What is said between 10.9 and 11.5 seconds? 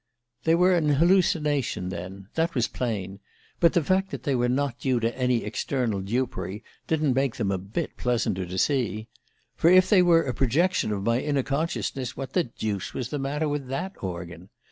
of my inner